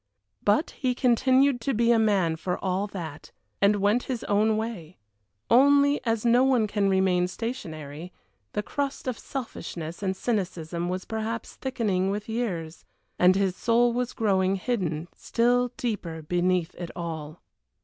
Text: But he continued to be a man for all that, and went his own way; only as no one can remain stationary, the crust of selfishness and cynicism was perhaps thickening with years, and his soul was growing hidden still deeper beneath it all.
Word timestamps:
But 0.43 0.71
he 0.71 0.95
continued 0.95 1.61
to 1.61 1.75
be 1.75 1.91
a 1.91 1.99
man 1.99 2.35
for 2.35 2.57
all 2.65 2.87
that, 2.87 3.31
and 3.61 3.75
went 3.75 4.01
his 4.09 4.23
own 4.23 4.57
way; 4.57 4.97
only 5.47 6.03
as 6.07 6.25
no 6.25 6.43
one 6.43 6.65
can 6.65 6.89
remain 6.89 7.27
stationary, 7.27 8.11
the 8.53 8.63
crust 8.63 9.07
of 9.07 9.19
selfishness 9.19 10.01
and 10.01 10.17
cynicism 10.17 10.89
was 10.89 11.05
perhaps 11.05 11.53
thickening 11.53 12.09
with 12.09 12.27
years, 12.27 12.83
and 13.19 13.35
his 13.35 13.55
soul 13.55 13.93
was 13.93 14.13
growing 14.13 14.55
hidden 14.55 15.07
still 15.15 15.67
deeper 15.77 16.23
beneath 16.23 16.73
it 16.79 16.89
all. 16.95 17.39